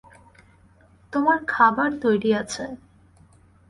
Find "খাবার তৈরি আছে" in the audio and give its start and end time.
1.47-2.63